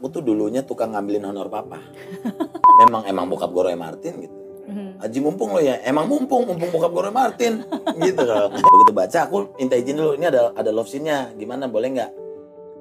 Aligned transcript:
aku 0.00 0.08
tuh 0.08 0.24
dulunya 0.24 0.64
tukang 0.64 0.96
ngambilin 0.96 1.28
honor 1.28 1.52
papa. 1.52 1.76
memang 2.80 3.04
emang 3.04 3.28
bokap 3.28 3.52
gue 3.52 3.62
Roy 3.68 3.76
Martin 3.76 4.14
gitu. 4.24 4.36
Haji 4.70 5.18
mumpung 5.18 5.50
lo 5.50 5.58
ya, 5.58 5.82
emang 5.82 6.06
mumpung, 6.06 6.46
mumpung 6.46 6.70
bokap 6.70 6.94
gue 6.94 7.02
Roy 7.10 7.14
Martin, 7.14 7.52
gitu 8.06 8.22
kalau 8.22 8.48
begitu 8.48 8.92
baca 8.94 9.18
aku 9.26 9.58
minta 9.58 9.74
izin 9.74 9.98
dulu, 9.98 10.14
ini 10.14 10.30
ada 10.30 10.54
ada 10.54 10.70
love 10.70 10.86
scene-nya, 10.86 11.34
gimana 11.34 11.66
boleh 11.66 11.90
nggak? 11.90 12.10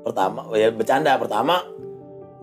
Pertama, 0.05 0.47
ya 0.53 0.69
bercanda, 0.69 1.17
pertama 1.17 1.65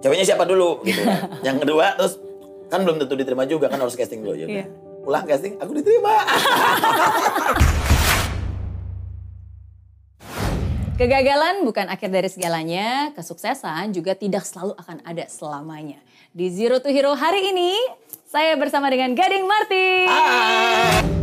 ceweknya 0.03 0.27
siapa 0.27 0.45
dulu, 0.45 0.83
gitu. 0.83 1.01
Yang 1.47 1.63
kedua 1.63 1.95
terus 1.95 2.19
kan 2.67 2.83
belum 2.83 2.99
tentu 2.99 3.15
diterima 3.15 3.47
juga 3.47 3.71
kan 3.71 3.79
harus 3.79 3.95
casting 3.95 4.27
dulu 4.27 4.35
ya. 4.35 4.51
Iya. 4.51 4.65
Ulang 5.06 5.24
casting, 5.24 5.54
aku 5.63 5.72
diterima. 5.79 6.13
Kegagalan 10.97 11.60
bukan 11.69 11.92
akhir 11.92 12.08
dari 12.08 12.24
segalanya, 12.33 13.13
kesuksesan 13.13 13.92
juga 13.92 14.17
tidak 14.17 14.49
selalu 14.49 14.72
akan 14.81 15.04
ada 15.04 15.28
selamanya. 15.28 16.01
Di 16.33 16.48
Zero 16.48 16.80
to 16.80 16.88
Hero 16.88 17.12
hari 17.12 17.52
ini, 17.52 17.77
saya 18.24 18.56
bersama 18.56 18.88
dengan 18.88 19.12
Gading 19.12 19.45
Martin. 19.45 20.09
Wow, 20.09 21.16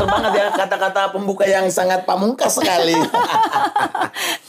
bener 0.00 0.08
banget 0.08 0.32
ya 0.34 0.46
kata-kata 0.56 1.00
pembuka 1.12 1.44
yang 1.44 1.68
sangat 1.68 2.02
pamungkas 2.02 2.56
sekali. 2.56 2.96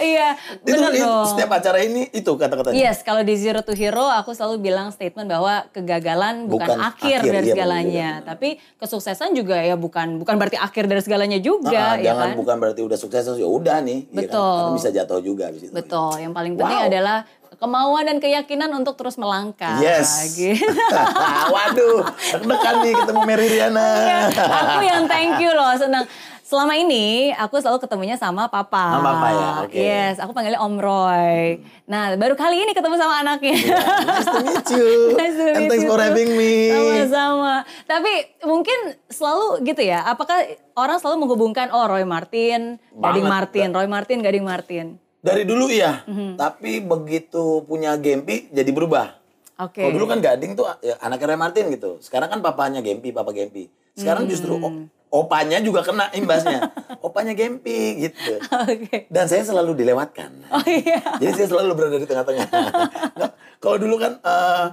Iya, 0.02 0.34
benar 0.66 0.90
itu 0.92 1.06
dong. 1.06 1.30
setiap 1.30 1.50
acara 1.54 1.78
ini 1.86 2.10
itu 2.10 2.32
kata-katanya. 2.34 2.74
Yes, 2.74 3.06
kalau 3.06 3.22
di 3.22 3.38
Zero 3.38 3.62
to 3.62 3.78
Hero 3.78 4.10
aku 4.10 4.34
selalu 4.34 4.58
bilang 4.60 4.90
statement 4.90 5.30
bahwa 5.30 5.70
kegagalan 5.70 6.50
bukan, 6.50 6.66
Bukan 6.66 6.78
akhir, 6.82 7.22
akhir, 7.22 7.30
dari 7.30 7.46
iya, 7.46 7.54
segalanya, 7.54 8.10
benar. 8.18 8.28
tapi 8.34 8.50
kesuksesan 8.82 9.38
juga 9.38 9.62
ya 9.62 9.78
bukan 9.78 10.18
bukan 10.18 10.36
berarti 10.42 10.58
akhir 10.58 10.90
dari 10.90 11.02
segalanya 11.06 11.38
juga, 11.38 11.70
ya 12.02 12.14
jangan 12.14 12.34
kan? 12.34 12.40
bukan 12.40 12.56
berarti 12.58 12.82
udah 12.82 12.98
sukses 12.98 13.30
ya 13.30 13.46
udah 13.46 13.78
nih. 13.86 14.00
iya 14.02 14.26
kan? 14.26 14.26
Betul. 14.26 14.56
Karena 14.58 14.74
bisa 14.74 14.90
jatuh 14.90 15.20
juga 15.22 15.44
habis 15.54 15.62
itu. 15.70 15.74
Betul, 15.74 16.14
yang 16.18 16.34
paling 16.34 16.54
penting 16.58 16.80
Wow. 16.82 16.90
adalah 16.90 17.18
kemauan 17.62 18.10
dan 18.10 18.18
keyakinan 18.18 18.74
untuk 18.74 18.98
terus 18.98 19.22
melangkah. 19.22 19.78
Yes. 19.78 20.34
Gitu. 20.34 20.66
Waduh, 21.54 22.10
deg-degan 22.34 22.76
nih 22.82 22.94
ketemu 22.98 23.22
Mary 23.22 23.48
Riana. 23.54 23.90
aku 24.34 24.82
yang 24.82 25.06
thank 25.06 25.38
you 25.38 25.54
loh, 25.54 25.70
senang. 25.78 26.10
Selama 26.52 26.76
ini 26.76 27.32
aku 27.32 27.64
selalu 27.64 27.80
ketemunya 27.80 28.20
sama 28.20 28.52
papa. 28.52 29.00
Sama 29.00 29.08
papa 29.08 29.28
ya, 29.32 29.50
oke. 29.64 29.72
Yes, 29.72 30.20
aku 30.20 30.36
panggilnya 30.36 30.60
Om 30.60 30.84
Roy. 30.84 31.64
Nah, 31.88 32.12
baru 32.20 32.36
kali 32.36 32.68
ini 32.68 32.76
ketemu 32.76 33.00
sama 33.00 33.24
anaknya. 33.24 33.56
Nice 33.56 34.28
to 34.28 34.40
meet 34.44 34.68
you. 34.76 34.92
Nice 35.22 35.38
to 35.40 35.48
And 35.48 35.64
meet 35.64 35.70
thanks 35.72 35.86
you 35.88 35.96
for 35.96 36.04
having 36.04 36.36
me. 36.36 36.76
Sama-sama. 36.76 37.64
Tapi 37.88 38.36
mungkin 38.44 39.00
selalu 39.08 39.64
gitu 39.64 39.80
ya. 39.80 40.04
Apakah 40.04 40.44
orang 40.76 41.00
selalu 41.00 41.24
menghubungkan 41.24 41.72
oh 41.72 41.88
Roy 41.88 42.04
Martin, 42.04 42.84
Gading 43.00 43.24
Banget. 43.24 43.32
Martin, 43.32 43.68
Roy 43.72 43.88
Martin, 43.88 44.18
Gading 44.20 44.44
Martin. 44.44 45.00
Dari 45.22 45.46
dulu 45.46 45.70
iya, 45.70 46.02
Mhm. 46.04 46.34
tapi 46.34 46.82
begitu 46.82 47.62
punya 47.64 47.94
Gempi 47.96 48.50
jadi 48.50 48.68
berubah. 48.68 49.22
Oke. 49.60 49.78
Kalau 49.80 49.94
dulu 49.94 50.06
kan 50.08 50.18
Gading 50.18 50.54
tuh 50.54 50.66
ya, 50.82 50.98
anaknya 50.98 51.28
Roy 51.28 51.40
Martin 51.40 51.70
gitu. 51.70 52.02
Sekarang 52.02 52.28
kan 52.28 52.42
papanya 52.42 52.82
Gempi, 52.82 53.14
papa 53.14 53.30
Gempi. 53.30 53.70
Sekarang 53.94 54.26
justru 54.26 54.58
Hmm. 54.58 54.90
o- 55.12 55.22
opanya 55.22 55.62
juga 55.62 55.82
kena 55.82 56.10
imbasnya. 56.12 56.74
opanya 57.06 57.32
Gempi 57.32 58.02
gitu. 58.02 58.42
Oke. 58.42 59.06
Dan 59.08 59.26
saya 59.26 59.46
selalu 59.46 59.78
dilewatkan. 59.78 60.34
Oh 60.50 60.66
iya. 60.66 60.98
Jadi 61.16 61.32
saya 61.36 61.48
selalu 61.52 61.72
berada 61.72 61.96
di 61.96 62.08
tengah-tengah. 62.08 62.48
Nggak, 63.16 63.32
Kalau 63.60 63.78
dulu 63.78 63.96
kan 63.96 64.18
eh 64.18 64.66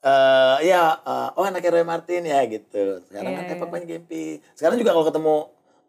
eh, 0.00 0.56
ya 0.64 0.82
eh, 0.96 1.28
oh 1.34 1.42
anaknya 1.42 1.70
Roy 1.72 1.82
Martin 1.82 2.22
ya 2.22 2.38
gitu. 2.46 3.02
Sekarang 3.04 3.34
kan 3.34 3.44
Iya, 3.44 3.52
eh 3.52 3.58
papanya 3.58 3.86
Gempi. 3.88 4.24
Sekarang 4.52 4.76
juga 4.76 4.94
kalau 4.94 5.06
ketemu 5.08 5.34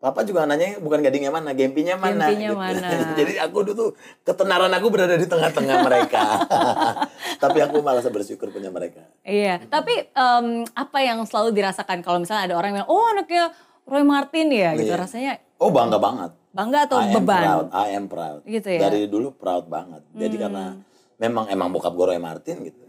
Papa 0.03 0.27
juga 0.27 0.43
nanya 0.43 0.83
bukan 0.83 0.99
gadingnya 0.99 1.31
mana, 1.31 1.55
gempinya 1.55 1.95
mana. 1.95 2.27
Gempinya 2.27 2.49
gitu. 2.51 2.59
mana. 2.59 2.87
Jadi 3.23 3.33
aku 3.39 3.57
dulu 3.63 3.71
tuh 3.71 3.89
ketenaran 4.27 4.67
aku 4.75 4.91
berada 4.91 5.15
di 5.15 5.23
tengah-tengah 5.23 5.79
mereka. 5.79 6.43
Tapi 7.43 7.63
aku 7.63 7.79
malah 7.79 8.03
bersyukur 8.03 8.51
punya 8.51 8.67
mereka. 8.67 8.99
Iya, 9.23 9.63
tapi 9.71 10.03
em, 10.03 10.47
apa 10.75 10.99
yang 10.99 11.23
selalu 11.23 11.55
dirasakan 11.55 12.03
kalau 12.03 12.19
misalnya 12.19 12.51
ada 12.51 12.55
orang 12.59 12.83
yang 12.83 12.87
oh 12.91 12.99
anaknya 13.15 13.55
Roy 13.87 14.03
Martin 14.03 14.51
ya 14.51 14.75
gitu 14.75 14.91
Iya. 14.91 14.99
rasanya 14.99 15.33
Oh 15.55 15.71
bangga 15.71 15.95
banget. 15.95 16.35
bangga 16.51 16.79
atau 16.85 16.99
I 16.99 17.07
am 17.07 17.15
beban? 17.15 17.43
proud, 17.47 17.67
I 17.71 17.87
am 17.95 18.05
proud. 18.11 18.39
Gitu 18.43 18.67
ya? 18.69 18.79
Hmm. 18.79 18.85
Dari 18.91 19.01
dulu 19.07 19.27
proud 19.33 19.65
banget. 19.71 20.03
Jadi 20.11 20.35
karena 20.35 20.75
memang 21.15 21.47
emang 21.47 21.71
bokap 21.71 21.95
gue 21.95 22.05
Roy 22.11 22.19
Martin 22.19 22.59
gitu. 22.67 22.83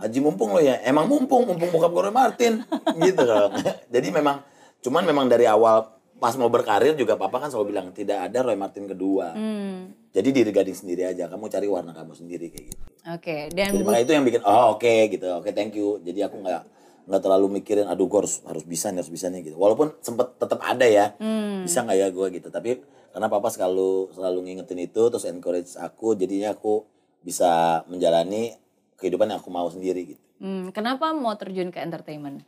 Haji 0.00 0.18
mumpung 0.20 0.52
lo 0.52 0.60
ya, 0.60 0.76
emang 0.84 1.08
mumpung, 1.08 1.48
mumpung 1.48 1.72
bokap 1.72 1.88
gue 1.88 2.02
Roy 2.04 2.14
Martin 2.14 2.52
gitu 3.08 3.22
kalau. 3.24 3.48
Jadi 3.88 4.08
memang, 4.12 4.44
cuman 4.80 5.02
memang 5.04 5.24
dari 5.24 5.48
awal 5.48 5.99
pas 6.20 6.36
mau 6.36 6.52
berkarir 6.52 6.92
juga 6.94 7.16
papa 7.16 7.40
kan 7.40 7.48
selalu 7.48 7.72
bilang 7.72 7.86
tidak 7.96 8.28
ada 8.28 8.44
Roy 8.44 8.54
Martin 8.54 8.84
kedua. 8.84 9.32
Hmm, 9.32 9.96
Jadi 10.12 10.28
diri 10.30 10.50
gading 10.52 10.76
sendiri 10.76 11.08
aja, 11.08 11.26
kamu 11.26 11.48
cari 11.48 11.64
warna 11.64 11.96
kamu 11.96 12.12
sendiri 12.12 12.52
kayak 12.52 12.64
gitu. 12.68 12.82
Oke, 13.08 13.36
dan 13.48 13.72
Jadi 13.72 13.82
makanya 13.82 14.04
itu 14.04 14.12
yang 14.12 14.26
bikin 14.28 14.42
oh 14.44 14.76
oke 14.76 14.94
gitu, 15.08 15.26
oke 15.32 15.50
thank 15.50 15.72
you. 15.72 15.96
Jadi 16.04 16.20
aku 16.20 16.36
nggak 16.38 16.62
nggak 17.08 17.20
terlalu 17.24 17.46
mikirin 17.58 17.88
aduh 17.88 18.06
gue 18.06 18.20
harus 18.20 18.44
harus 18.44 18.62
bisa 18.62 18.92
nih 18.92 19.00
harus 19.00 19.08
bisa 19.08 19.26
nih 19.32 19.40
gitu. 19.48 19.56
Walaupun 19.56 19.96
sempet 19.98 20.36
tetap 20.36 20.60
ada 20.60 20.84
ya, 20.84 21.16
Hmm. 21.16 21.64
bisa 21.64 21.80
nggak 21.80 21.96
ya 21.96 22.08
gue 22.12 22.26
gitu. 22.36 22.48
Tapi 22.52 22.70
karena 23.10 23.26
papa 23.26 23.48
selalu 23.48 24.12
selalu 24.12 24.38
ngingetin 24.44 24.78
itu, 24.84 25.02
terus 25.08 25.24
encourage 25.24 25.74
aku, 25.74 26.14
jadinya 26.14 26.52
aku 26.52 26.84
bisa 27.20 27.82
menjalani 27.88 28.54
kehidupan 29.00 29.32
yang 29.32 29.40
aku 29.40 29.48
mau 29.48 29.66
sendiri 29.72 30.14
gitu. 30.14 30.22
hmm, 30.38 30.72
kenapa 30.72 31.12
mau 31.12 31.32
terjun 31.34 31.72
ke 31.72 31.80
entertainment? 31.80 32.44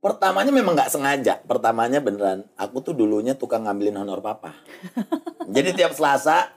Pertamanya 0.00 0.48
memang 0.48 0.72
nggak 0.72 0.88
sengaja. 0.88 1.44
Pertamanya 1.44 2.00
beneran, 2.00 2.48
aku 2.56 2.80
tuh 2.80 2.96
dulunya 2.96 3.36
tukang 3.36 3.68
ngambilin 3.68 4.00
honor 4.00 4.24
papa. 4.24 4.56
Jadi 5.54 5.76
tiap 5.76 5.92
Selasa 5.92 6.48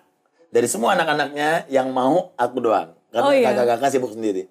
dari 0.47 0.63
semua 0.71 0.95
anak-anaknya 0.95 1.67
yang 1.67 1.91
mau 1.91 2.31
aku 2.39 2.57
doang. 2.63 2.95
Karena 3.11 3.27
Oh, 3.27 3.35
iya. 3.35 3.51
kakak-kakak 3.51 3.91
sibuk 3.91 4.15
sendiri. 4.15 4.47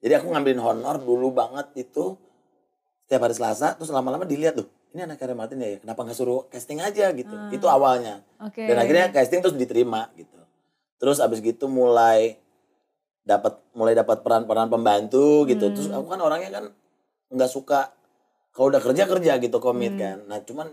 Jadi 0.00 0.12
aku 0.16 0.32
ngambilin 0.32 0.56
honor 0.56 0.96
dulu 0.96 1.36
banget 1.36 1.68
itu 1.84 2.16
setiap 3.04 3.28
hari 3.28 3.36
Selasa. 3.36 3.76
Terus 3.76 3.92
lama-lama 3.92 4.24
dilihat 4.24 4.56
tuh, 4.56 4.72
ini 4.96 5.04
anak 5.04 5.20
Roy 5.20 5.36
Martin 5.36 5.60
ya, 5.60 5.76
kenapa 5.76 6.00
nggak 6.08 6.16
suruh 6.16 6.48
casting 6.48 6.80
aja 6.80 7.12
gitu. 7.12 7.36
Itu 7.52 7.68
awalnya. 7.68 8.24
Oke. 8.40 8.64
Dan 8.64 8.80
akhirnya 8.80 9.12
casting 9.12 9.44
terus 9.44 9.52
diterima 9.52 10.08
gitu. 10.16 10.40
Terus 10.96 11.20
abis 11.20 11.44
gitu 11.44 11.68
mulai 11.68 12.40
dapat 13.20 13.60
mulai 13.76 13.92
dapat 13.92 14.24
peran-peran 14.24 14.72
pembantu 14.72 15.44
gitu. 15.44 15.68
Hmm. 15.68 15.74
Terus 15.76 15.88
aku 15.92 16.06
kan 16.08 16.20
orangnya 16.24 16.50
kan 16.56 16.64
nggak 17.30 17.52
suka 17.52 17.92
kalau 18.50 18.66
udah 18.68 18.80
kerja 18.80 19.04
kerja 19.04 19.32
gitu 19.38 19.58
komit 19.58 19.94
Hmm. 19.94 20.00
kan. 20.00 20.16
Nah 20.26 20.38
cuman 20.40 20.68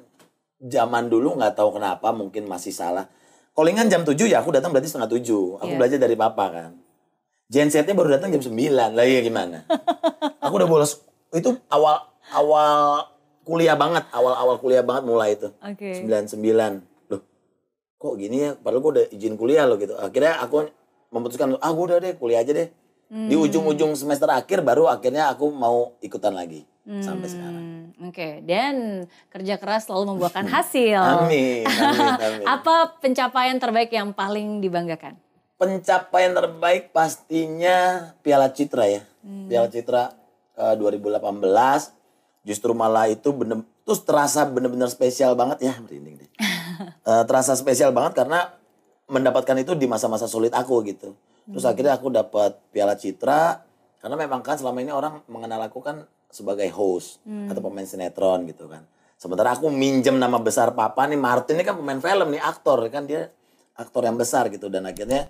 zaman 0.59 1.07
dulu 1.07 1.37
nggak 1.37 1.53
tahu 1.53 1.73
kenapa 1.73 2.09
mungkin 2.11 2.45
masih 2.45 2.71
salah. 2.71 3.05
Callingan 3.53 3.87
jam 3.87 4.01
7 4.01 4.25
ya 4.25 4.39
aku 4.39 4.49
datang 4.51 4.69
berarti 4.69 4.85
setengah 4.87 5.09
7. 5.09 5.57
Aku 5.57 5.73
Iya. 5.73 5.77
belajar 5.77 5.97
dari 5.97 6.13
papa 6.13 6.45
kan. 6.47 6.71
Gensetnya 7.47 7.93
baru 7.93 8.11
datang 8.11 8.29
jam 8.29 8.41
9. 8.43 8.93
Lah 8.93 9.01
iya 9.01 9.21
gimana? 9.21 9.65
aku 10.43 10.53
udah 10.55 10.67
bolos 10.67 11.01
itu 11.31 11.57
awal 11.67 12.05
awal 12.29 13.07
kuliah 13.41 13.73
banget, 13.73 14.03
awal-awal 14.11 14.59
kuliah 14.59 14.83
banget 14.83 15.03
mulai 15.03 15.33
itu. 15.33 15.47
Oke. 15.57 16.03
99. 16.03 16.83
Loh, 17.07 17.21
kok 17.95 18.13
gini 18.15 18.43
ya? 18.43 18.51
Padahal 18.53 18.81
gue 18.81 18.91
udah 18.91 19.05
izin 19.09 19.35
kuliah 19.35 19.63
loh 19.63 19.79
gitu. 19.79 19.95
Akhirnya 19.95 20.35
aku 20.37 20.67
memutuskan, 21.09 21.55
ah 21.57 21.71
gue 21.71 21.85
udah 21.87 21.97
deh 21.97 22.13
kuliah 22.13 22.43
aja 22.43 22.51
deh. 22.51 22.67
Di 23.07 23.35
Hmm. 23.35 23.45
ujung-ujung 23.47 23.95
semester 23.95 24.27
akhir 24.27 24.59
baru 24.61 24.91
akhirnya 24.91 25.31
aku 25.31 25.47
mau 25.47 25.95
ikutan 25.99 26.35
lagi. 26.35 26.67
Sampai 26.87 27.27
sekarang. 27.27 27.63
Hmm, 27.99 28.07
Oke, 28.07 28.39
dan 28.47 29.03
kerja 29.27 29.59
keras 29.59 29.87
selalu 29.87 30.15
membuahkan 30.15 30.47
hasil. 30.47 30.95
Amin, 30.95 31.67
amin, 31.67 32.15
amin. 32.23 32.45
Apa 32.47 32.95
pencapaian 32.99 33.59
terbaik 33.59 33.91
yang 33.91 34.15
paling 34.15 34.63
dibanggakan? 34.63 35.19
Pencapaian 35.59 36.31
terbaik 36.31 36.95
pastinya 36.95 38.11
Piala 38.23 38.47
Citra 38.51 38.87
ya. 38.87 39.01
Hmm. 39.19 39.51
Piala 39.51 39.67
Citra 39.67 40.15
eh, 40.55 40.75
2018. 40.79 41.91
Justru 42.47 42.71
malah 42.71 43.11
itu 43.11 43.35
bener, 43.35 43.63
terus 43.83 43.99
terasa 44.03 44.47
bener-bener 44.47 44.87
spesial 44.87 45.35
banget 45.35 45.67
ya. 45.67 45.73
Merinding 45.79 46.23
deh. 46.23 46.29
Eh, 46.77 47.23
terasa 47.25 47.57
spesial 47.57 47.89
banget 47.89 48.13
karena 48.13 48.53
mendapatkan 49.07 49.57
itu 49.57 49.73
di 49.73 49.89
masa-masa 49.89 50.27
sulit 50.29 50.53
aku 50.53 50.83
gitu. 50.85 51.15
Terus 51.47 51.63
Hmm. 51.63 51.71
akhirnya 51.71 51.93
aku 51.95 52.07
dapat 52.11 52.51
Piala 52.69 52.99
Citra 52.99 53.63
karena 53.97 54.15
memang 54.19 54.43
kan 54.43 54.59
selama 54.59 54.83
ini 54.83 54.91
orang 54.91 55.23
mengenal 55.31 55.63
aku 55.63 55.79
kan 55.79 56.03
sebagai 56.27 56.67
host 56.75 57.23
Hmm. 57.23 57.47
atau 57.47 57.63
pemain 57.63 57.87
sinetron 57.87 58.43
gitu 58.45 58.67
kan. 58.67 58.83
Sementara 59.17 59.55
aku 59.55 59.71
minjem 59.71 60.19
nama 60.19 60.37
besar 60.37 60.75
papa 60.75 61.07
nih 61.07 61.17
Martin 61.17 61.57
ini 61.57 61.65
kan 61.65 61.73
pemain 61.73 61.97
film 61.97 62.27
nih 62.29 62.43
aktor 62.43 62.83
kan 62.91 63.07
dia 63.07 63.31
aktor 63.73 64.05
yang 64.05 64.13
besar 64.13 64.51
gitu 64.51 64.69
dan 64.69 64.85
akhirnya 64.85 65.29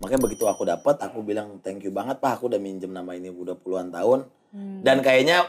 makanya 0.00 0.26
begitu 0.26 0.48
aku 0.48 0.64
dapat 0.64 0.96
aku 0.98 1.20
bilang 1.20 1.60
thank 1.60 1.84
you 1.84 1.92
banget 1.92 2.18
pak 2.18 2.40
aku 2.40 2.48
udah 2.48 2.58
minjem 2.58 2.88
nama 2.90 3.12
ini 3.14 3.28
udah 3.28 3.54
puluhan 3.54 3.92
tahun 3.92 4.24
dan 4.80 5.04
kayaknya 5.04 5.44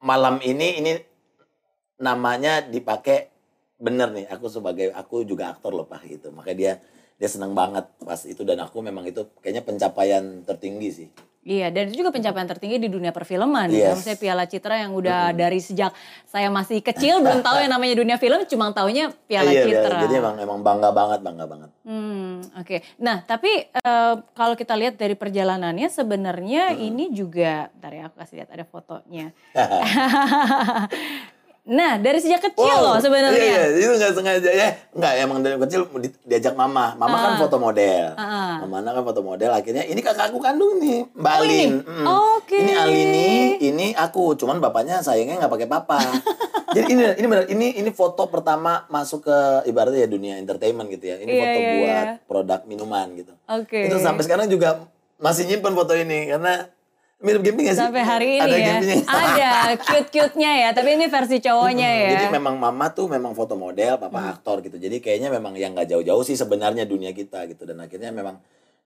malam 0.00 0.38
ini 0.40 0.80
ini 0.80 0.92
namanya 1.96 2.60
dipakai 2.62 3.28
bener 3.76 4.12
nih 4.12 4.28
aku 4.28 4.48
sebagai 4.48 4.92
aku 4.92 5.24
juga 5.24 5.52
aktor 5.52 5.72
loh 5.72 5.84
pak 5.84 6.04
gitu 6.06 6.32
makanya 6.32 6.56
dia 6.56 6.72
dia 7.16 7.28
senang 7.28 7.56
banget 7.56 7.88
pas 8.00 8.20
itu 8.24 8.44
dan 8.44 8.60
aku 8.60 8.84
memang 8.84 9.08
itu 9.08 9.24
kayaknya 9.40 9.64
pencapaian 9.64 10.44
tertinggi 10.44 10.90
sih 10.92 11.08
Iya, 11.46 11.70
dan 11.70 11.86
itu 11.86 12.02
juga 12.02 12.10
pencapaian 12.10 12.42
tertinggi 12.50 12.82
di 12.82 12.90
dunia 12.90 13.14
perfilman. 13.14 13.70
Yes. 13.70 13.94
Maksudnya 13.94 14.18
Piala 14.18 14.50
Citra 14.50 14.82
yang 14.82 14.98
udah 14.98 15.30
dari 15.30 15.62
sejak 15.62 15.94
saya 16.26 16.50
masih 16.50 16.82
kecil 16.82 17.22
belum 17.22 17.38
tahu 17.38 17.62
yang 17.62 17.70
namanya 17.70 18.02
dunia 18.02 18.18
film, 18.18 18.42
cuma 18.50 18.74
taunya 18.74 19.14
Piala 19.30 19.54
Iya, 19.54 19.62
Citra. 19.62 20.10
jadi 20.10 20.18
emang 20.18 20.42
emang 20.42 20.58
bangga 20.66 20.90
banget 20.90 21.22
bangga 21.22 21.46
banget 21.46 21.70
Hmm, 21.86 22.42
oke. 22.50 22.82
Nah, 22.98 23.22
tapi 23.22 23.62
eh, 23.62 24.14
kalau 24.34 24.58
kita 24.58 24.74
lihat 24.74 24.98
dari 24.98 25.14
perjalanannya 25.14 25.86
sebenarnya 25.86 26.74
ini 26.74 27.14
juga, 27.14 27.70
bentar 27.78 27.94
ya 27.94 28.10
aku 28.10 28.18
kasih 28.18 28.42
lihat 28.42 28.50
ada 28.50 28.64
fotonya. 28.66 29.30
nah, 31.68 31.98
dari 31.98 32.16
sejak 32.16 32.40
kecil 32.40 32.62
Wow, 32.64 32.82
loh 32.86 32.96
sebenarnya. 32.96 33.36
Iya, 33.36 33.62
iya, 33.68 33.76
itu 33.76 33.92
nggak 33.92 34.12
sengaja 34.12 34.50
ya. 34.50 34.68
Nggak, 34.90 35.12
emang 35.18 35.38
dari 35.40 35.56
kecil 35.58 35.80
di- 35.98 36.18
diajak 36.24 36.54
mama. 36.54 36.94
Mama 36.94 37.16
kan 37.16 37.32
foto 37.36 37.58
model. 37.58 38.14
Ah. 38.14 38.62
Mama 38.62 38.86
kan 38.86 39.02
foto 39.02 39.20
model. 39.20 39.50
Akhirnya 39.50 39.82
ini 39.82 39.98
kakakku 39.98 40.38
kandung 40.38 40.78
nih, 40.78 41.04
Mbak 41.12 41.26
Oh, 41.28 41.38
Alin. 41.38 41.50
ini? 41.50 41.66
Mm. 41.82 42.06
Oke. 42.06 42.56
Ini 42.56 42.72
Alini, 42.72 43.30
ini 43.60 43.86
aku. 43.92 44.32
Cuman 44.34 44.56
bapaknya 44.56 45.00
sayangnya 45.00 45.42
nggak 45.42 45.52
pakai 45.52 45.68
papa. 45.68 45.98
Jadi 46.76 46.92
ini 46.92 47.02
ini 47.14 47.26
benar 47.26 47.44
ini 47.46 47.66
ini 47.74 47.90
foto 47.90 48.26
pertama 48.26 48.84
masuk 48.86 49.24
ke 49.24 49.38
ibaratnya 49.64 50.04
ya 50.04 50.08
dunia 50.08 50.34
entertainment 50.36 50.86
gitu 50.88 51.08
ya. 51.08 51.16
Ini 51.16 51.28
Iya, 51.28 51.40
foto 51.40 51.58
iya, 51.58 51.70
buat 51.72 51.86
iya. 52.06 52.14
produk 52.22 52.60
minuman 52.64 53.06
gitu. 53.14 53.32
Oke. 53.44 53.86
Itu 53.86 53.96
sampai 53.98 54.22
sekarang 54.22 54.46
juga 54.46 54.84
masih 55.16 55.46
nyimpen 55.46 55.72
foto 55.72 55.92
ini 55.92 56.28
karena 56.28 56.68
mirip 57.16 57.40
Gimpy 57.40 57.60
nggak 57.64 57.76
sih? 57.76 57.82
Sampai 57.82 58.04
hari 58.04 58.28
ini 58.36 58.44
Ada 58.44 58.56
ya. 58.56 58.66
Gimpynya. 58.76 58.98
Ada 59.08 59.50
cute-cute-nya 59.80 60.52
ya, 60.66 60.68
tapi 60.76 60.88
ini 61.00 61.06
versi 61.08 61.36
cowoknya 61.40 61.88
ya. 61.88 62.10
Jadi 62.16 62.26
memang 62.36 62.54
mama 62.60 62.92
tuh 62.92 63.08
memang 63.08 63.32
foto 63.32 63.56
model, 63.56 63.96
papa 63.96 64.36
aktor 64.36 64.60
gitu. 64.60 64.76
Jadi 64.76 65.00
kayaknya 65.00 65.32
memang 65.32 65.56
yang 65.56 65.72
nggak 65.72 65.88
jauh-jauh 65.88 66.24
sih 66.28 66.36
sebenarnya 66.36 66.84
dunia 66.84 67.16
kita 67.16 67.48
gitu. 67.48 67.64
Dan 67.64 67.80
akhirnya 67.80 68.12
memang 68.12 68.36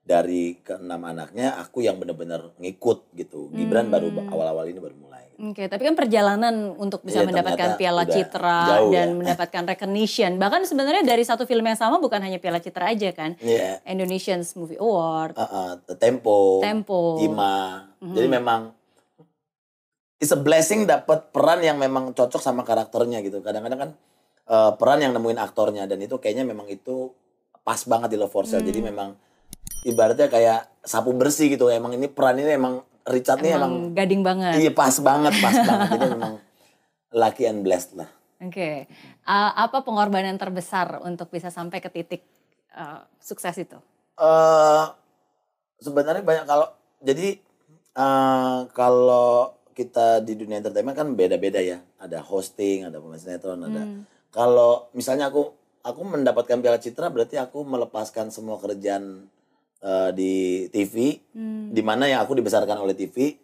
dari 0.01 0.57
keenam 0.63 1.01
anaknya 1.05 1.59
aku 1.59 1.83
yang 1.83 1.99
bener-bener 1.99 2.55
ngikut 2.57 3.11
gitu. 3.19 3.51
Gibran 3.51 3.91
baru 3.91 4.09
awal-awal 4.31 4.71
ini 4.71 4.79
baru 4.79 4.95
mulai. 4.95 5.27
Oke, 5.41 5.65
tapi 5.65 5.89
kan 5.89 5.97
perjalanan 5.97 6.77
untuk 6.77 7.01
bisa 7.01 7.25
Iya, 7.25 7.33
mendapatkan 7.33 7.73
ternyata 7.73 7.81
Piala 7.81 8.05
Citra 8.05 8.59
jauh 8.77 8.93
dan 8.93 9.07
ya. 9.09 9.17
mendapatkan 9.17 9.63
recognition. 9.73 10.31
Bahkan 10.37 10.69
sebenarnya 10.69 11.01
dari 11.01 11.25
satu 11.25 11.49
film 11.49 11.65
yang 11.65 11.75
sama 11.75 11.97
bukan 11.97 12.21
hanya 12.21 12.37
Piala 12.37 12.61
Citra 12.61 12.93
aja 12.93 13.09
kan. 13.09 13.33
Iya. 13.41 13.81
Indonesian 13.89 14.45
Movie 14.53 14.77
Award. 14.77 15.33
Uh, 15.33 15.43
uh, 15.43 15.97
tempo, 15.97 16.61
Tempo. 16.61 17.17
Ima. 17.19 17.90
Jadi 18.01 18.27
memang 18.27 18.73
it's 20.17 20.33
a 20.33 20.39
blessing 20.39 20.89
dapat 20.89 21.29
peran 21.29 21.61
yang 21.61 21.77
memang 21.77 22.17
cocok 22.17 22.41
sama 22.41 22.65
karakternya 22.65 23.21
gitu. 23.21 23.45
Kadang-kadang 23.45 23.79
kan 23.79 23.91
uh, 24.49 24.71
peran 24.73 25.05
yang 25.05 25.13
nemuin 25.13 25.37
aktornya 25.37 25.85
dan 25.85 26.01
itu 26.01 26.17
kayaknya 26.17 26.49
memang 26.49 26.65
itu 26.65 27.13
pas 27.61 27.77
banget 27.85 28.13
di 28.13 28.17
Love 28.17 28.33
for 28.33 28.49
Sale. 28.49 28.65
Jadi 28.65 28.81
memang 28.81 29.13
ibaratnya 29.85 30.25
kayak 30.33 30.81
sapu 30.81 31.13
bersih 31.13 31.53
gitu. 31.53 31.69
Emang 31.69 31.93
ini 31.93 32.09
peran 32.09 32.41
ini 32.41 32.57
emang 32.57 32.81
Richard 33.05 33.41
emang, 33.41 33.53
Emang 33.53 33.73
gading 33.97 34.21
banget. 34.21 34.61
iya 34.61 34.71
pas 34.73 34.93
banget, 34.97 35.33
pas 35.41 35.55
banget. 35.61 35.87
Jadi 35.97 36.05
memang 36.17 36.33
lucky 37.13 37.43
and 37.45 37.61
blessed 37.61 37.97
lah. 37.97 38.09
Oke. 38.41 38.89
Uh, 39.25 39.51
apa 39.53 39.85
pengorbanan 39.85 40.37
terbesar 40.41 41.01
untuk 41.05 41.29
bisa 41.29 41.53
sampai 41.53 41.77
ke 41.77 41.89
titik 41.93 42.25
uh, 42.73 43.05
sukses 43.21 43.53
itu? 43.57 43.77
eh 44.21 44.85
sebenarnya 45.81 46.21
banyak 46.21 46.45
kalau 46.45 46.69
jadi 47.01 47.41
eh 47.91 48.59
kalau 48.71 49.51
kita 49.71 50.19
di 50.19 50.35
dunia 50.35 50.59
entertainment 50.59 50.93
kan 50.93 51.07
beda-beda 51.11 51.57
ya. 51.57 51.79
Ada 51.97 52.19
hosting, 52.19 52.83
ada 52.83 52.97
pemain 52.97 53.17
sinetron, 53.17 53.61
ada. 53.61 53.83
Kalau 54.29 54.87
misalnya 54.91 55.27
aku 55.27 55.51
aku 55.81 56.01
mendapatkan 56.03 56.59
Piala 56.59 56.77
Citra 56.77 57.09
berarti 57.09 57.35
aku 57.35 57.63
melepaskan 57.63 58.29
semua 58.29 58.55
kerjaan 58.57 59.27
eh, 59.81 60.09
di 60.11 60.33
TV 60.69 61.17
di 61.67 61.81
mana 61.81 62.05
yang 62.05 62.21
aku 62.21 62.35
dibesarkan 62.35 62.77
oleh 62.77 62.93
TV 62.93 63.35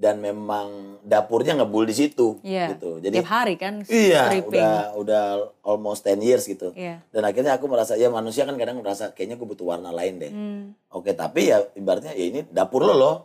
dan 0.00 0.16
memang 0.16 0.96
dapurnya 1.04 1.52
ngebul 1.54 1.84
di 1.84 1.92
situ 1.92 2.40
Iya. 2.40 2.72
gitu. 2.72 3.04
Jadi 3.04 3.20
Tiap 3.20 3.28
hari 3.28 3.60
kan 3.60 3.84
Iya, 3.84 4.32
stripping. 4.32 4.48
udah 4.64 4.96
udah 4.96 5.24
almost 5.60 6.08
10 6.08 6.24
years 6.24 6.48
gitu. 6.48 6.72
Iya. 6.72 7.04
Dan 7.12 7.20
akhirnya 7.20 7.60
aku 7.60 7.68
merasa 7.68 8.00
ya 8.00 8.08
manusia 8.08 8.48
kan 8.48 8.56
kadang 8.56 8.80
merasa 8.80 9.12
kayaknya 9.12 9.36
gue 9.36 9.44
butuh 9.44 9.66
warna 9.68 9.92
lain 9.92 10.16
deh. 10.16 10.32
Hmm. 10.32 10.72
Oke, 10.88 11.12
tapi 11.12 11.52
ya 11.52 11.60
ibaratnya 11.76 12.16
ya 12.16 12.24
ini 12.26 12.40
dapur 12.48 12.80
lo 12.80 12.96
loh. 12.96 13.16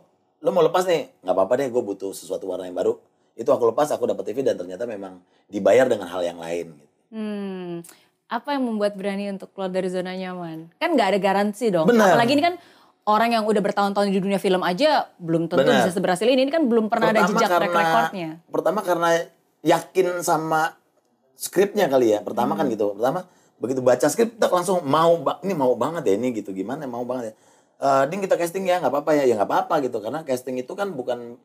Lo 0.44 0.52
mau 0.52 0.60
lepas 0.60 0.84
nih, 0.84 1.08
nggak 1.24 1.34
apa-apa 1.34 1.52
deh 1.58 1.68
gue 1.68 1.82
butuh 1.82 2.12
sesuatu 2.12 2.44
warna 2.46 2.68
yang 2.68 2.76
baru. 2.76 2.96
Itu 3.36 3.52
aku 3.52 3.72
lepas, 3.72 3.92
aku 3.92 4.08
dapat 4.08 4.32
TV 4.32 4.40
dan 4.40 4.56
ternyata 4.56 4.88
memang 4.88 5.20
dibayar 5.48 5.84
dengan 5.88 6.08
hal 6.08 6.24
yang 6.24 6.40
lain. 6.40 6.72
Gitu. 6.76 6.92
Hmm. 7.12 7.84
Apa 8.26 8.58
yang 8.58 8.66
membuat 8.66 8.98
berani 8.98 9.30
untuk 9.30 9.54
keluar 9.54 9.70
dari 9.70 9.86
zona 9.86 10.16
nyaman? 10.16 10.72
Kan 10.80 10.98
nggak 10.98 11.08
ada 11.14 11.18
garansi 11.20 11.70
dong. 11.70 11.86
Benar. 11.86 12.16
Apalagi 12.16 12.32
ini 12.34 12.42
kan 12.42 12.54
orang 13.06 13.38
yang 13.38 13.44
udah 13.46 13.62
bertahun-tahun 13.62 14.10
di 14.10 14.18
dunia 14.18 14.40
film 14.42 14.66
aja 14.66 15.06
belum 15.22 15.46
tentu 15.46 15.62
Benar. 15.62 15.86
bisa 15.86 15.94
seberhasil 15.94 16.26
ini. 16.26 16.42
Ini 16.48 16.52
kan 16.52 16.66
belum 16.66 16.90
pernah 16.90 17.14
ada 17.14 17.22
jejak 17.22 17.46
track 17.46 17.70
recordnya. 17.70 18.28
Pertama 18.50 18.80
karena 18.82 19.30
yakin 19.62 20.26
sama 20.26 20.74
skripnya 21.38 21.86
kali 21.86 22.16
ya. 22.16 22.24
Pertama 22.24 22.58
Hmm. 22.58 22.66
kan 22.66 22.72
gitu. 22.72 22.98
Pertama 22.98 23.30
begitu 23.56 23.80
baca 23.80 24.06
skrip 24.10 24.36
tak 24.36 24.52
langsung 24.52 24.82
mau 24.84 25.16
ini 25.40 25.54
mau 25.56 25.72
banget 25.78 26.02
ya 26.04 26.14
ini 26.18 26.28
gitu 26.34 26.50
gimana 26.50 26.82
mau 26.90 27.06
banget 27.06 27.30
ya. 27.30 27.34
Eh, 27.76 28.04
ding 28.08 28.24
kita 28.24 28.40
casting 28.40 28.64
ya 28.64 28.80
nggak 28.80 28.88
apa-apa 28.88 29.12
ya 29.20 29.28
ya 29.28 29.36
nggak 29.36 29.50
apa-apa 29.52 29.84
gitu 29.84 30.00
karena 30.00 30.24
casting 30.24 30.56
itu 30.56 30.72
kan 30.72 30.96
bukan 30.96 31.36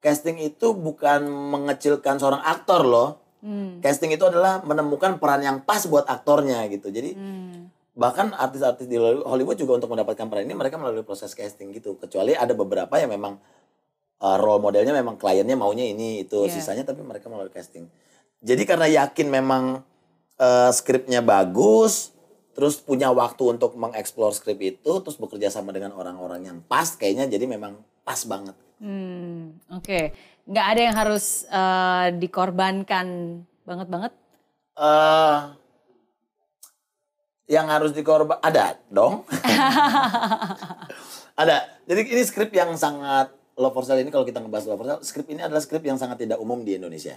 casting 0.00 0.40
itu 0.40 0.72
bukan 0.72 1.28
mengecilkan 1.28 2.16
seorang 2.16 2.40
aktor 2.40 2.88
loh. 2.88 3.20
Hmm. 3.44 3.84
Casting 3.84 4.08
itu 4.08 4.24
adalah 4.24 4.64
menemukan 4.64 5.20
peran 5.20 5.44
yang 5.44 5.60
pas 5.60 5.84
buat 5.84 6.08
aktornya 6.08 6.64
gitu. 6.72 6.88
Jadi 6.88 7.12
Hmm. 7.12 7.68
bahkan 7.92 8.32
artis-artis 8.32 8.88
di 8.88 8.96
Hollywood 8.96 9.60
juga 9.60 9.76
untuk 9.76 9.92
mendapatkan 9.92 10.24
peran 10.32 10.48
ini 10.48 10.56
mereka 10.56 10.80
melalui 10.80 11.04
proses 11.04 11.36
casting 11.36 11.76
gitu. 11.76 12.00
Kecuali 12.00 12.32
ada 12.32 12.56
beberapa 12.56 12.96
yang 12.96 13.12
memang 13.12 13.36
uh, 14.24 14.36
role 14.40 14.64
modelnya 14.64 14.96
memang 14.96 15.20
kliennya 15.20 15.60
maunya 15.60 15.84
ini 15.84 16.24
itu 16.24 16.48
Iya. 16.48 16.56
sisanya 16.56 16.88
tapi 16.88 17.04
mereka 17.04 17.28
melalui 17.28 17.52
casting. 17.52 17.84
Jadi 18.40 18.64
karena 18.64 18.88
yakin 18.88 19.28
memang 19.28 19.84
uh, 20.40 20.70
skripnya 20.72 21.20
bagus, 21.20 22.15
terus 22.56 22.80
punya 22.80 23.12
waktu 23.12 23.52
untuk 23.52 23.76
mengeksplor 23.76 24.32
skrip 24.32 24.56
itu, 24.64 24.92
terus 25.04 25.20
bekerja 25.20 25.52
sama 25.52 25.76
dengan 25.76 25.92
orang-orang 25.92 26.48
yang 26.48 26.58
pas, 26.64 26.96
kayaknya 26.96 27.28
jadi 27.28 27.44
memang 27.44 27.76
pas 28.00 28.24
banget. 28.24 28.56
Hmm, 28.80 29.60
oke. 29.68 30.16
Nggak 30.48 30.66
ada 30.72 30.80
yang 30.80 30.96
harus 30.96 31.44
eh, 31.44 32.06
dikorbankan 32.16 33.06
banget-banget. 33.68 34.12
eh 34.76 35.40
yang 37.46 37.70
harus 37.70 37.94
dikorban 37.94 38.42
ada 38.42 38.74
dong. 38.90 39.22
ada. 41.40 41.56
Jadi 41.86 42.00
ini 42.10 42.22
skrip 42.26 42.50
yang 42.50 42.74
sangat 42.74 43.30
Love 43.56 43.72
for 43.72 43.84
Sale 43.86 44.04
ini 44.04 44.12
kalau 44.12 44.26
kita 44.26 44.42
ngebahas 44.42 44.66
Love 44.68 44.78
for 44.82 44.86
Sale, 44.86 45.02
skrip 45.06 45.26
ini 45.30 45.40
adalah 45.40 45.62
skrip 45.62 45.80
yang 45.86 45.96
sangat 45.96 46.26
tidak 46.26 46.42
umum 46.42 46.66
di 46.66 46.76
Indonesia. 46.76 47.16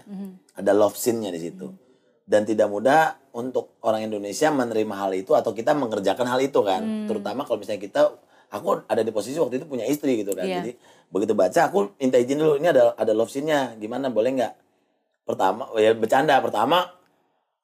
Ada 0.55 0.71
love 0.71 0.95
scene-nya 0.95 1.33
di 1.33 1.41
situ. 1.41 1.88
Dan 2.29 2.45
tidak 2.45 2.69
mudah 2.69 3.17
untuk 3.33 3.73
orang 3.81 4.05
Indonesia 4.05 4.53
menerima 4.53 4.93
hal 4.93 5.11
itu 5.17 5.33
atau 5.33 5.49
kita 5.49 5.73
mengerjakan 5.73 6.29
hal 6.29 6.37
itu 6.45 6.61
kan. 6.61 7.09
Terutama 7.09 7.41
kalau 7.41 7.57
misalnya 7.57 7.81
kita 7.81 8.01
aku 8.53 8.85
ada 8.85 9.01
di 9.01 9.09
posisi 9.13 9.37
waktu 9.37 9.61
itu 9.61 9.65
punya 9.65 9.85
istri 9.85 10.21
gitu 10.21 10.37
kan. 10.37 10.45
Iya. 10.45 10.61
Jadi 10.61 10.71
begitu 11.09 11.33
baca 11.33 11.59
aku 11.65 11.97
minta 11.97 12.21
izin 12.21 12.37
dulu 12.37 12.61
ini 12.61 12.69
ada 12.69 12.93
ada 12.93 13.11
love 13.17 13.33
scene-nya 13.33 13.77
gimana 13.81 14.13
boleh 14.13 14.29
nggak? 14.37 14.53
Pertama 15.25 15.73
ya 15.77 15.93
bercanda 15.93 16.37
pertama 16.41 16.89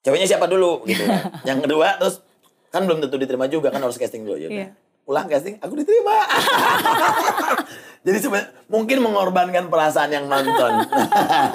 ceweknya 0.05 0.25
siapa 0.29 0.49
dulu 0.49 0.85
gitu 0.89 1.05
kan. 1.05 1.21
yang 1.49 1.59
kedua 1.61 2.01
terus 2.01 2.21
kan 2.69 2.85
belum 2.85 3.05
tentu 3.05 3.17
diterima 3.21 3.45
juga 3.49 3.69
kan 3.69 3.81
harus 3.81 3.97
casting 3.97 4.25
dulu 4.25 4.37
ya 4.37 4.49
udah. 4.49 4.69
Ulang 5.05 5.29
casting 5.29 5.61
aku 5.61 5.77
diterima 5.77 6.17
jadi 8.05 8.17
sebenarnya 8.17 8.49
mungkin 8.65 8.97
mengorbankan 9.05 9.69
perasaan 9.69 10.09
yang 10.09 10.25
nonton 10.25 10.81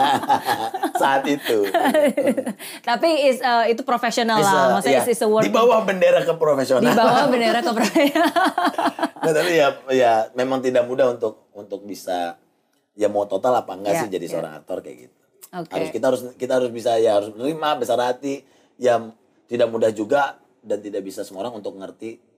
saat 1.03 1.27
itu 1.27 1.67
Tapi 2.87 3.09
is, 3.27 3.43
eh, 3.43 3.75
itu 3.75 3.83
profesional 3.83 4.39
lah. 4.39 4.79
Maksudnya 4.79 5.03
iya. 5.03 5.07
is, 5.07 5.19
is 5.19 5.23
a 5.23 5.29
work. 5.31 5.43
di 5.43 5.51
bawah 5.51 5.83
bendera 5.83 6.23
keprofesional 6.23 6.87
Di 6.87 6.95
bawah 6.95 7.27
bendera 7.27 7.59
ke 7.59 7.71
nah, 9.27 9.33
tapi 9.35 9.53
ya 9.59 9.69
ya 9.91 10.13
memang 10.39 10.63
tidak 10.63 10.87
mudah 10.87 11.19
untuk 11.19 11.51
untuk 11.51 11.83
bisa 11.83 12.39
ya 12.95 13.11
mau 13.11 13.27
total 13.27 13.59
apa 13.67 13.75
enggak 13.75 13.95
Iya, 13.99 14.01
sih 14.07 14.09
jadi 14.15 14.27
iya. 14.27 14.33
seorang 14.39 14.53
aktor 14.63 14.79
kayak 14.79 15.11
gitu 15.11 15.17
Oke. 15.51 15.73
harus 15.75 15.89
kita 15.91 16.05
harus 16.07 16.23
kita 16.39 16.53
harus 16.63 16.71
bisa 16.71 16.95
ya 17.03 17.19
harus 17.19 17.35
menerima 17.35 17.83
besar 17.83 17.99
hati 17.99 18.47
ya 18.79 19.03
tidak 19.51 19.67
mudah 19.67 19.91
juga 19.91 20.39
dan 20.63 20.79
tidak 20.79 21.03
bisa 21.03 21.27
semua 21.27 21.43
orang 21.43 21.59
untuk 21.59 21.75
ngerti 21.75 22.30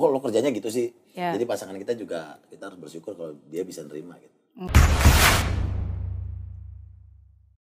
kok 0.00 0.10
lo 0.10 0.18
kerjanya 0.24 0.48
gitu 0.50 0.72
sih. 0.72 0.88
Iya. 1.12 1.36
jadi 1.36 1.44
pasangan 1.44 1.76
kita 1.76 1.92
juga 1.98 2.40
kita 2.48 2.72
harus 2.72 2.78
bersyukur 2.80 3.12
kalau 3.18 3.36
dia 3.52 3.60
bisa 3.66 3.84
nerima 3.84 4.16
gitu. 4.16 4.36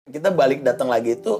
Kita 0.05 0.29
balik 0.35 0.61
datang 0.61 0.91
lagi 0.91 1.17
itu 1.17 1.31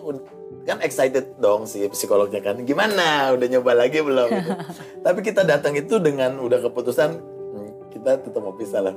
kan 0.66 0.82
excited 0.82 1.38
dong 1.38 1.68
si 1.70 1.86
psikolognya 1.92 2.42
kan. 2.42 2.64
Gimana? 2.64 3.36
Udah 3.36 3.48
nyoba 3.52 3.78
lagi 3.78 4.02
belum? 4.02 4.30
Gitu. 4.32 4.52
tapi 5.06 5.20
kita 5.22 5.44
datang 5.44 5.76
itu 5.76 6.00
dengan 6.00 6.40
udah 6.40 6.64
keputusan 6.64 7.10
hmm, 7.20 7.72
kita 7.94 8.24
tetap 8.24 8.42
mau 8.42 8.56
pisah 8.56 8.82
lah 8.82 8.96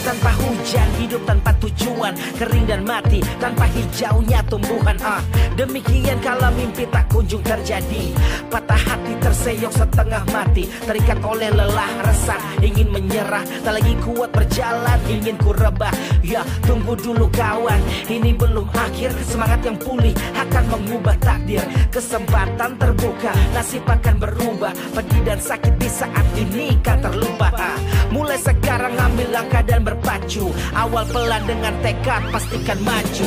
tanpa 0.00 0.32
hujan, 0.40 0.88
hidup 0.96 1.22
tanpa 1.28 1.52
tujuan, 1.60 2.14
kering 2.40 2.66
dan 2.66 2.82
mati 2.84 3.20
tanpa 3.38 3.68
hijaunya 3.68 4.40
tumbuhan. 4.48 4.96
Ah, 5.04 5.22
demikian 5.54 6.18
kalau 6.24 6.48
mimpi 6.56 6.88
tak 6.88 7.06
kunjung 7.12 7.44
terjadi, 7.44 8.14
patah 8.48 8.80
hati 8.80 9.12
terseok 9.20 9.72
setengah 9.72 10.24
mati, 10.32 10.68
terikat 10.84 11.20
oleh 11.24 11.52
lelah 11.52 11.90
resah, 12.04 12.40
ingin 12.64 12.88
menyerah, 12.88 13.44
tak 13.62 13.80
lagi 13.80 13.94
kuat 14.00 14.30
berjalan, 14.32 14.98
ingin 15.08 15.36
ku 15.40 15.52
rebah. 15.52 15.92
Ya, 16.24 16.44
tunggu 16.64 16.96
dulu 16.96 17.28
kawan, 17.32 17.80
ini 18.08 18.32
belum 18.32 18.68
akhir, 18.72 19.12
semangat 19.24 19.60
yang 19.64 19.76
pulih 19.76 20.12
akan 20.36 20.64
mengubah 20.76 21.16
takdir, 21.20 21.64
kesempatan 21.92 22.76
terbuka, 22.80 23.32
nasib 23.52 23.84
akan 23.84 24.16
berubah, 24.16 24.72
pedih 24.96 25.22
dan 25.24 25.38
sakit 25.40 25.74
di 25.76 25.88
saat 25.88 26.26
ini 26.36 26.76
kan 26.80 27.00
terlupa. 27.04 27.52
Ah, 27.56 27.78
mulai 28.10 28.38
sekarang 28.38 28.94
ambil 28.98 29.28
langkah 29.30 29.62
dan 29.64 29.86
berpacu, 29.86 30.50
awal 30.74 31.06
pelan 31.10 31.42
dengan 31.46 31.74
tekad 31.82 32.22
pastikan 32.34 32.78
maju. 32.82 33.26